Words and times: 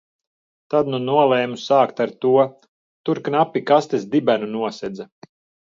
Tad 0.73 0.87
nu 0.93 0.99
nolēmu 1.03 1.59
sākt 1.65 2.01
ar 2.07 2.15
to. 2.25 2.33
Tur 3.11 3.23
knapi 3.29 3.65
kastes 3.71 4.11
dibenu 4.17 4.51
nosedza. 4.59 5.11